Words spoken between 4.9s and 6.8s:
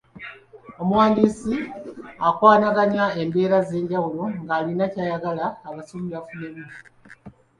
ky'ayagala abasomi bafunemu.